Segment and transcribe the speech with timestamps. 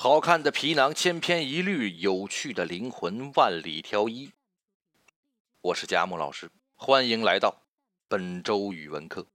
[0.00, 4.30] 好看的皮囊千篇一律，有趣的灵魂万里挑一。
[5.60, 7.62] 我是佳木老师，欢迎来到
[8.06, 9.26] 本周语文课。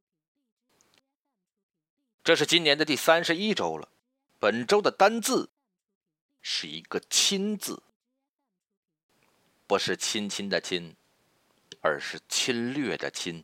[2.24, 3.90] 这是今年的第三十一周了。
[4.40, 5.50] 本周的单字
[6.42, 7.84] 是一个“亲”字，
[9.68, 10.96] 不是亲亲的亲，
[11.82, 13.44] 而是侵略的侵，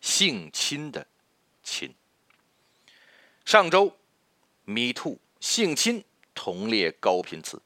[0.00, 1.04] 性侵的
[1.64, 1.92] 侵。
[3.44, 3.96] 上周
[4.62, 6.04] ，me to 性侵。
[6.34, 7.60] 同列高频词。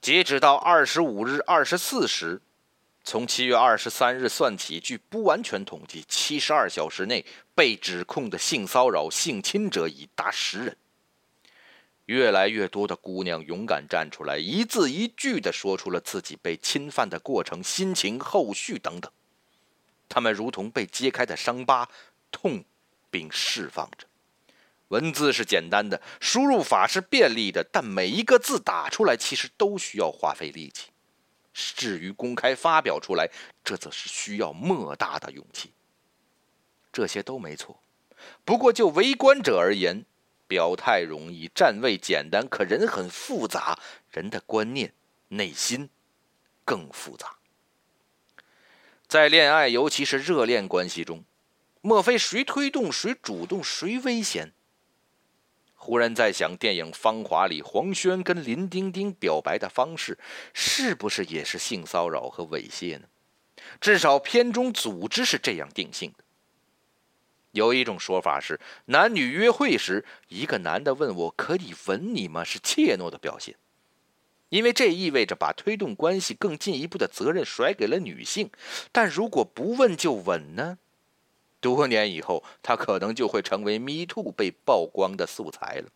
[0.00, 2.40] 截止到二十五日二十四时，
[3.02, 10.76] 从七月二十三日算起，据不完全统计，七十二小时内被指控的性骚扰、性侵者已达十人。
[12.06, 19.10] 越来越多的姑娘勇敢站出来，一字一句地说出了自己被侵犯的过程、心情、后续等等。
[20.06, 21.88] 她们如同被揭开的伤疤，
[22.30, 22.62] 痛
[23.10, 24.06] 并释放着。
[24.94, 30.90] 文字是简单的，输入法是便利的，但每一个字打出来其实都需要花费力气。
[31.52, 33.28] 至于公开发表出来，
[33.64, 35.72] 这则是需要莫大的勇气。
[36.92, 37.80] 这些都没错，
[38.44, 40.04] 不过就围观者而言，
[40.46, 43.76] 表态容易，站位简单，可人很复杂，
[44.12, 44.94] 人的观念、
[45.28, 45.90] 内心
[46.64, 47.38] 更复杂。
[49.08, 51.24] 在恋爱，尤其是热恋关系中，
[51.80, 54.53] 莫非谁推动、谁主动、谁危险？
[55.84, 60.18] 忽然在想，电影《芳华》里黄轩跟林丁丁表白的方式，
[60.54, 63.06] 是不是也是性骚扰和猥亵呢？
[63.82, 66.24] 至少片中组织是这样定性的。
[67.50, 72.42] 有一种说法是，男女约会时，一个男的问我可以吻你吗？
[72.42, 73.54] 是怯懦的表现，
[74.48, 78.50] 因为这意味着把推动关系更进一步的责任甩给了女性。
[78.90, 80.78] 但如果不问就吻呢？
[81.72, 85.88] 多年以后，他可能就会成为 Me Too 被曝光的素材了。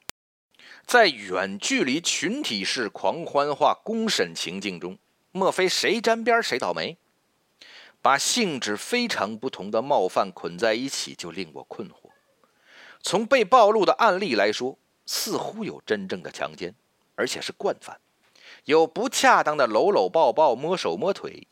[0.87, 4.97] 在远距离群体式狂欢化公审情境中，
[5.31, 6.97] 莫非谁沾边谁倒霉？
[8.01, 12.11] 把性质非常不同的冒犯捆在一起，就令我困惑。
[13.03, 16.75] 从被暴露的案例来说，似乎有真正的强奸，
[17.15, 17.97] 而且是惯犯；
[18.65, 21.47] 有不恰当的搂搂抱抱、摸手摸腿。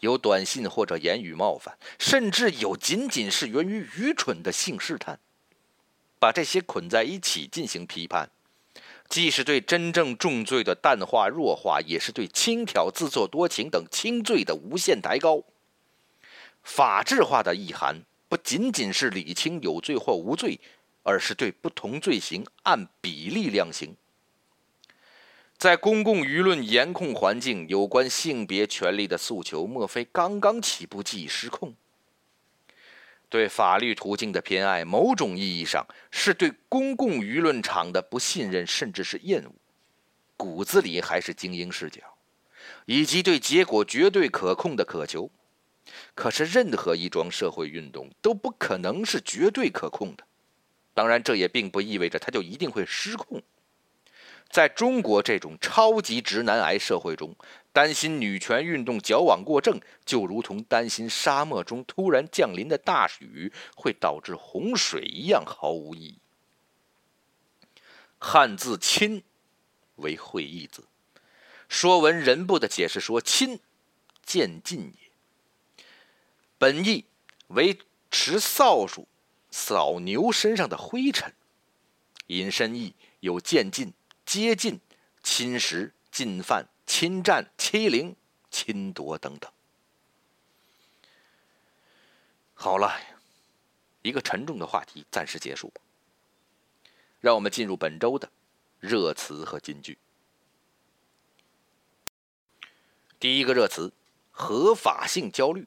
[0.00, 5.18] 有短信或者言语冒犯，甚至有仅仅是源于愚蠢的性试探，
[6.18, 8.30] 把这些捆在一起进行批判，
[9.08, 15.42] 既是对真正重罪的淡化弱化，也是对轻佻自作多情等轻罪的无限抬高。
[16.62, 20.58] 法治化的意涵不仅仅是理清有罪或无罪，
[21.04, 23.96] 而是对不同罪行按比例量刑。
[25.58, 31.74] 在公共舆论严控环境，有关性别权利的诉求，莫非刚刚起步即已失控？
[33.30, 39.52] 对法律途径的偏爱，某种意义上是对公共舆论场的不信任，甚至是厌恶，
[40.36, 42.02] 骨子里还是精英视角，
[42.84, 45.30] 以及对结果绝对可控的渴求。
[46.14, 50.24] 可是，任何一桩社会运动都不可能是绝对可控的，
[50.92, 53.42] 当然，这也并不意味着它就一定会失控。
[54.48, 57.34] 在中国这种超级直男癌社会中，
[57.72, 66.18] 担心女权运动矫枉过正，就如同担心沙漠中突然降临的大雨会导致洪水一样毫无意义。
[68.18, 69.22] 汉字“亲”
[69.96, 70.82] 为会意字，
[71.68, 73.60] 《说文人部》的解释说：“亲，
[74.24, 75.10] 渐进也。”
[76.56, 77.04] 本意
[77.48, 77.78] 为
[78.10, 79.06] 持扫帚
[79.50, 81.34] 扫牛身上的灰尘，
[82.28, 83.92] 引申义有渐进。
[84.26, 84.80] 接近、
[85.22, 88.14] 侵蚀、进犯、侵占、欺凌、
[88.50, 89.50] 侵夺等等。
[92.52, 93.00] 好了，
[94.02, 95.72] 一个沉重的话题暂时结束，
[97.20, 98.28] 让我们进入本周的
[98.80, 99.96] 热词和金句。
[103.20, 103.92] 第一个热词
[104.32, 105.66] “合法性焦虑”，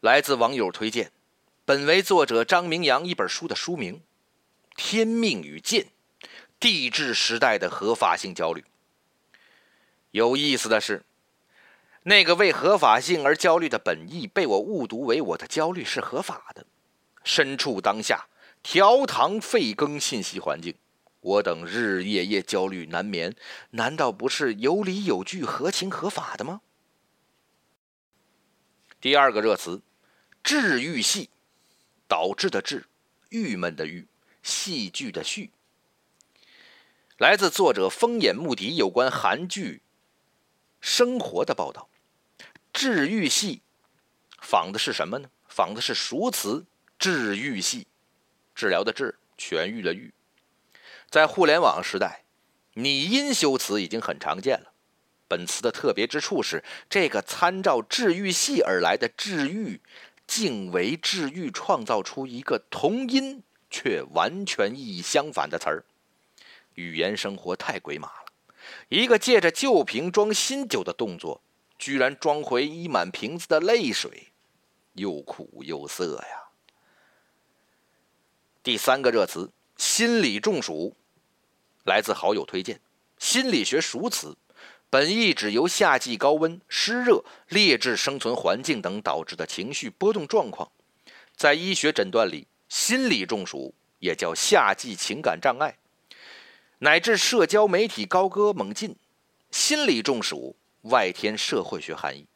[0.00, 1.10] 来自网友推荐，
[1.64, 3.96] 本为作者张明阳一本书的书名，
[4.76, 5.84] 《天命与剑》。
[6.64, 8.64] 帝制时代的合法性焦虑。
[10.12, 11.04] 有意思的是，
[12.04, 16.64] 那个为合法性而焦虑的本意，被我误读为我的焦虑是合法的。
[17.22, 18.28] 身处当下
[18.62, 20.74] 调堂废更信息环境，
[21.20, 23.36] 我等日日夜夜焦虑难眠，
[23.72, 26.62] 难道不是有理有据、合情合法的吗？
[29.02, 29.82] 第二个热词，
[30.42, 31.28] 治愈系，
[32.08, 32.86] 导致的治，
[33.28, 34.06] 郁闷的郁，
[34.42, 35.50] 戏剧的戏。
[37.18, 39.82] 来自作者风眼目的有关韩剧
[40.80, 41.88] 生活的报道，
[42.72, 43.62] 治愈系
[44.40, 45.30] 仿的是什么呢？
[45.46, 46.64] 仿的是熟词
[46.98, 47.86] 治愈系，
[48.52, 50.12] 治疗的治，痊愈的愈。
[51.08, 52.24] 在互联网时代，
[52.72, 54.72] 拟音修辞已经很常见了。
[55.28, 59.80] 本词的特别之处是，这个参照治愈系而来的“治愈”，
[60.26, 65.84] 竟为“治愈”创造出一个同音却完全意义相反的词儿。
[66.74, 68.24] 语言生活太鬼马了，
[68.88, 71.40] 一个借着旧瓶装新酒的动作，
[71.78, 74.28] 居然装回溢满瓶子的泪水，
[74.94, 76.48] 又苦又涩呀。
[78.62, 80.96] 第三个热词“心理中暑”，
[81.84, 82.80] 来自好友推荐，
[83.18, 84.36] 心理学熟词。
[84.88, 90.70] 本意指由夏季高温、湿热、劣质生存环境等导致的情绪波动状况。
[91.34, 95.76] 在医学诊断里，心理中暑也叫夏季情感障碍，
[96.84, 98.94] 乃至社交媒体高歌猛进。
[99.50, 102.26] 心理中暑外添社会学含义，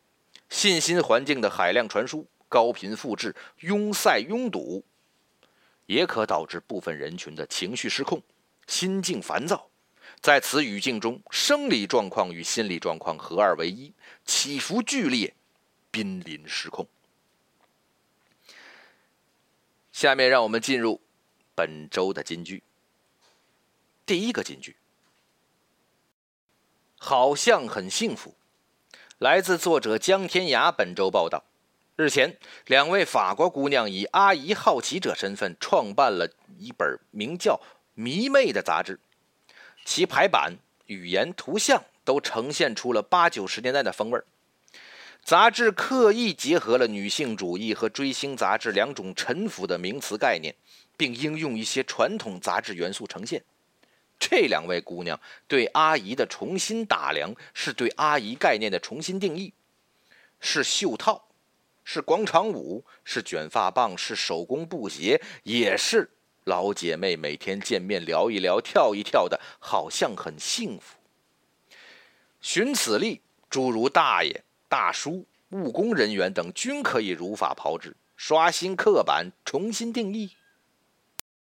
[0.48, 4.82] 信息环境的海量传输、高频复制、拥塞拥堵，
[5.84, 8.22] 也可导致部分人群的情绪失控、
[8.66, 9.68] 心境烦躁。
[10.22, 13.92] 在此语境中，生理状况与心理状况合二为一，
[14.24, 15.34] 起伏剧烈，
[15.90, 16.86] 濒临失控。
[19.92, 21.02] 下面让我们进入
[21.54, 22.62] 本周的金句。
[24.08, 24.74] 第一个金句，
[26.96, 28.34] 好像很幸福，
[29.18, 30.72] 来自作者江天涯。
[30.72, 31.44] 本周报道，
[31.94, 37.56] 日前，两位法国姑娘以阿姨好奇者身份创办了一本名叫
[37.92, 38.98] 《迷妹》的杂志。
[39.84, 40.56] 其排版、
[40.86, 44.24] 语言、图像都呈现出了八九十年代的风味儿。
[45.22, 50.54] 杂志刻意结合了女性主义和追星杂志两种陈腐的名词概念，
[50.96, 53.44] 并应用一些传统杂志元素呈现。
[54.18, 59.52] 这两位姑娘对阿姨的重新打量，是对阿姨概念的重新定义：
[60.40, 61.28] 是袖套，
[61.84, 66.10] 是广场舞，是卷发棒，是手工布鞋，也是。
[66.44, 70.96] 老姐妹每天见面聊一聊、跳一跳的，好像很幸福。
[72.40, 73.20] 寻此例，
[73.50, 80.36] 诸如大爷、大叔、务工人员等，均可以如法炮制，刷新刻板，重新定义。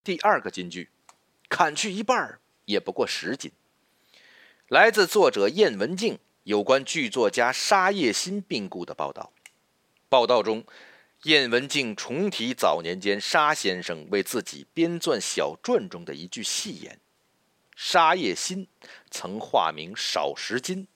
[0.04, 0.90] 第二个金句，
[1.48, 2.40] 砍去一半儿
[2.72, 3.52] 也不过十斤。
[4.68, 9.32] 来自作者燕文静有关剧作家沙叶新病故的报道。
[10.10, 10.66] 报道中。
[11.26, 17.00] 燕文静重提早年间沙先生为自己编撰小传中的一句戏言
[17.78, 18.68] ：“沙叶新
[19.12, 20.88] 曾化名少时金，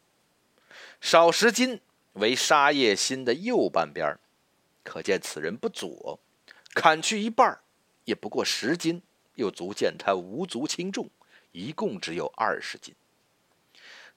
[1.00, 1.80] 少时金
[2.14, 4.18] 为沙叶新的右半边
[4.84, 6.20] 可见此人不左。
[6.74, 7.60] 砍去一半
[8.06, 9.04] 也不过十斤，
[9.36, 11.08] 又足见他无足轻重，
[11.56, 12.94] 一共只有二十斤。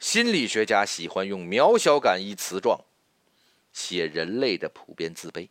[0.01, 2.85] 心理学家喜欢用渺小感一词状
[3.73, 5.49] 写人类的普遍自卑。”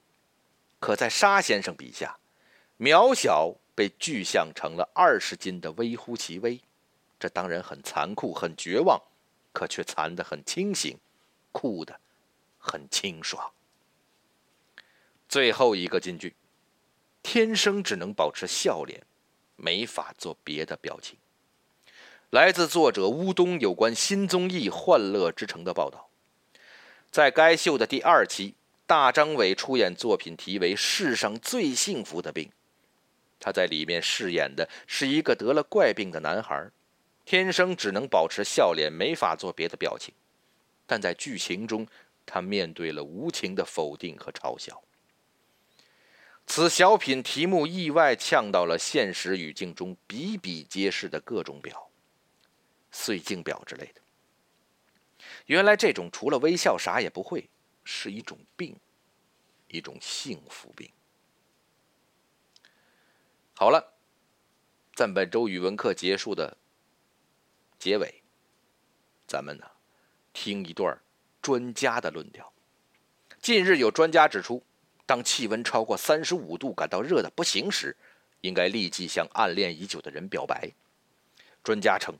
[0.79, 2.19] 可在沙先生笔下，
[2.77, 6.61] 渺小被具象成了二十斤的微乎其微，
[7.17, 9.01] 这当然很残酷、很绝望，
[9.53, 10.99] 可却残得很清醒，
[11.51, 11.99] 酷的
[12.59, 13.51] 很清爽。
[15.27, 16.35] 最后一个金句：
[17.23, 19.03] 天生只能保持笑脸，
[19.55, 21.17] 没法做别的表情。
[22.31, 26.09] 来自作者乌冬有关新综艺《欢乐之城》的报道，
[27.09, 28.55] 在该秀的第二期。
[28.85, 32.45] 大张伟出演作品题为《世上最幸福的病》，
[33.39, 36.69] 他在里面饰演的是一个得了怪病的男孩，
[37.25, 40.13] 天生只能保持笑脸，没法做别的表情。
[40.85, 41.87] 但在剧情中，
[42.25, 44.81] 他面对了无情的否定和嘲笑。
[46.45, 51.86] 此小品题目意外呛到了现实语境中比比皆是的各种表，
[52.97, 54.01] 碎镜表之类的。
[55.45, 57.47] 原来这种除了微笑啥也不会。
[57.89, 58.75] 是一种病，
[59.69, 60.91] 一种幸福病。
[63.53, 63.93] 好了，
[64.93, 66.57] 在本周语文课结束的
[67.79, 68.21] 结尾，
[69.25, 69.65] 咱们呢
[70.33, 70.99] 听一段
[71.41, 72.51] 专家的论调。
[73.41, 74.61] 近日有专家指出，
[75.05, 77.95] 当气温超过三十五度感到热的不行时，
[78.41, 80.69] 应该立即向暗恋已久的人表白。
[81.63, 82.13] 专家称，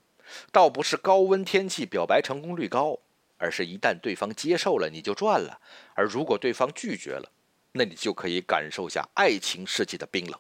[0.52, 3.00] 倒不是高温天气表白成功率高。
[3.40, 5.60] 而是一旦对方接受了，你就赚了；
[5.94, 7.32] 而如果对方拒绝了，
[7.74, 10.40] 那你就可以感受下爱情世界的冰冷，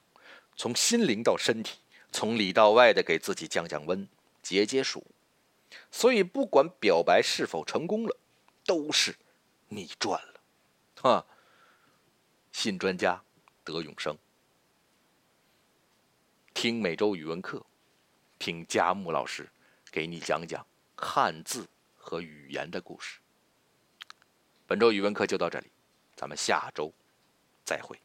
[0.56, 1.78] 从心灵到身体，
[2.12, 4.10] 从里到外的给自己降降温、
[4.42, 5.06] 解解暑。
[5.92, 8.18] 所以，不管表白是否成功了，
[8.66, 9.16] 都是
[9.68, 10.42] 你赚了，
[11.00, 11.26] 哈！
[12.52, 13.22] 新专家
[13.64, 14.18] 德永生。
[16.56, 17.64] 听每周语文课，
[18.40, 19.48] 听佳木老师
[19.92, 20.66] 给你讲讲
[20.96, 21.68] 汉字。
[22.10, 23.20] 和语言的故事。
[24.66, 25.70] 本周语文课就到这里，
[26.16, 26.90] 咱们下周
[27.66, 28.00] 再会。